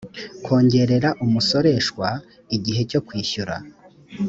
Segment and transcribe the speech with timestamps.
[0.45, 2.07] kongerera umusoreshwa
[2.55, 3.55] igihe cyo kwishyura